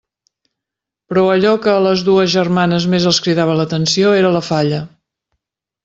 [1.11, 4.85] Però allò que a les dues germanes més els cridava l'atenció era la falla.